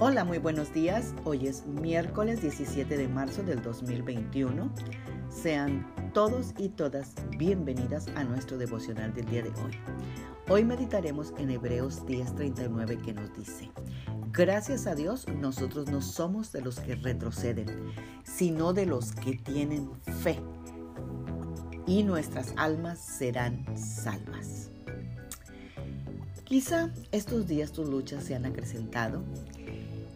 [0.00, 1.12] Hola, muy buenos días.
[1.24, 4.70] Hoy es miércoles 17 de marzo del 2021.
[5.28, 9.72] Sean todos y todas bienvenidas a nuestro devocional del día de hoy.
[10.48, 13.72] Hoy meditaremos en Hebreos 10:39 que nos dice,
[14.30, 17.66] Gracias a Dios nosotros no somos de los que retroceden,
[18.22, 19.90] sino de los que tienen
[20.22, 20.38] fe,
[21.88, 24.70] y nuestras almas serán salvas.
[26.44, 29.24] Quizá estos días tus luchas se han acrecentado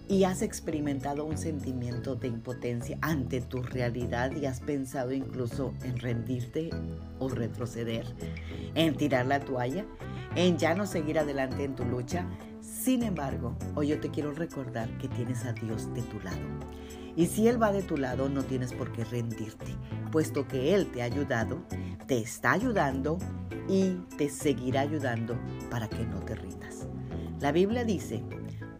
[0.08, 5.98] y has experimentado un sentimiento de impotencia ante tu realidad y has pensado incluso en
[5.98, 6.70] rendirte
[7.18, 8.06] o retroceder,
[8.74, 9.84] en tirar la toalla,
[10.34, 12.26] en ya no seguir adelante en tu lucha.
[12.60, 16.40] Sin embargo, hoy yo te quiero recordar que tienes a Dios de tu lado.
[17.14, 19.76] Y si Él va de tu lado, no tienes por qué rendirte,
[20.10, 21.62] puesto que Él te ha ayudado,
[22.06, 23.18] te está ayudando
[23.68, 25.38] y te seguirá ayudando
[25.70, 26.86] para que no te rindas.
[27.40, 28.22] La Biblia dice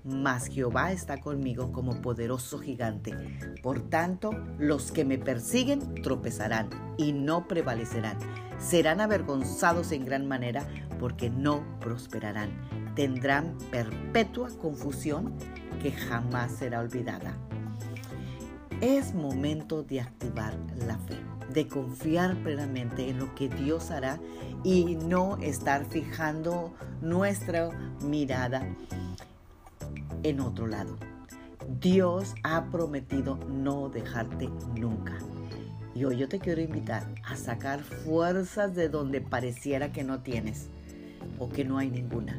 [0.04, 3.14] mas Jehová está conmigo como poderoso gigante.
[3.62, 8.18] Por tanto, los que me persiguen tropezarán y no prevalecerán.
[8.58, 10.66] Serán avergonzados en gran manera
[10.98, 12.50] porque no prosperarán.
[12.94, 15.34] Tendrán perpetua confusión
[15.80, 17.36] que jamás será olvidada.
[18.80, 20.54] Es momento de activar
[20.86, 21.16] la fe,
[21.52, 24.18] de confiar plenamente en lo que Dios hará
[24.64, 27.70] y no estar fijando nuestra
[28.02, 28.66] mirada
[30.22, 30.96] en otro lado.
[31.80, 35.18] Dios ha prometido no dejarte nunca.
[35.94, 40.68] Y hoy yo te quiero invitar a sacar fuerzas de donde pareciera que no tienes
[41.38, 42.38] o que no hay ninguna,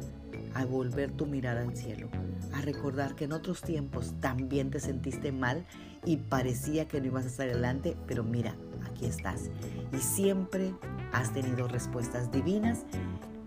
[0.54, 2.08] a volver tu mirada al cielo,
[2.52, 5.64] a recordar que en otros tiempos también te sentiste mal
[6.04, 9.50] y parecía que no ibas a estar adelante, pero mira, aquí estás.
[9.92, 10.74] Y siempre
[11.12, 12.84] has tenido respuestas divinas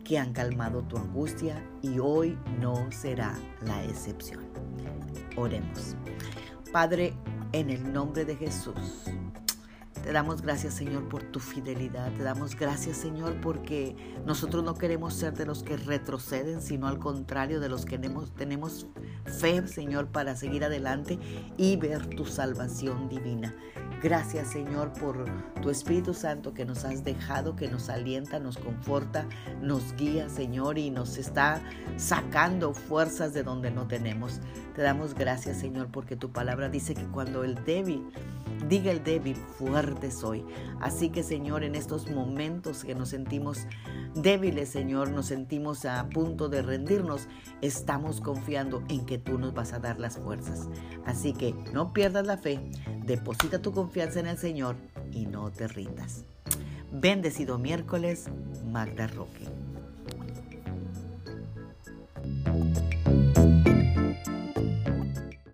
[0.07, 4.45] que han calmado tu angustia y hoy no será la excepción.
[5.35, 5.97] Oremos.
[6.71, 7.13] Padre,
[7.51, 9.03] en el nombre de Jesús,
[10.07, 12.13] te damos gracias, Señor, por tu fidelidad.
[12.13, 13.93] Te damos gracias, Señor, porque
[14.25, 18.87] nosotros no queremos ser de los que retroceden, sino al contrario, de los que tenemos,
[19.25, 21.19] fe, Señor, para seguir adelante
[21.57, 23.53] y ver tu salvación divina.
[24.01, 25.25] Gracias Señor por
[25.59, 29.25] tu Espíritu Santo que nos has dejado, que nos alienta, nos conforta,
[29.59, 31.63] nos guía Señor y nos está
[31.97, 34.39] sacando fuerzas de donde no tenemos.
[34.75, 38.07] Te damos gracias Señor porque tu palabra dice que cuando el débil
[38.69, 40.45] diga el débil, fuerte soy.
[40.79, 43.67] Así que Señor, en estos momentos que nos sentimos
[44.15, 47.27] débiles, Señor, nos sentimos a punto de rendirnos,
[47.61, 50.69] estamos confiando en que tú nos vas a dar las fuerzas.
[51.05, 52.59] Así que no pierdas la fe,
[53.05, 54.75] deposita tu confianza en el Señor
[55.11, 56.23] y no te rindas.
[56.91, 58.29] Bendecido miércoles,
[58.65, 59.66] Magda Roque.